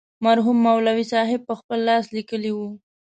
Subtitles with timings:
[0.25, 2.67] مرحوم مولوي صاحب پخپل لاس لیکلې وه.